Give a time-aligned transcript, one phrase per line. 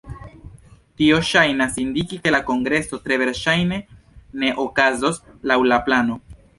[1.01, 3.81] Tio ŝajnas indiki, ke la kongreso tre verŝajne
[4.45, 6.23] ne okazos laŭ la plano.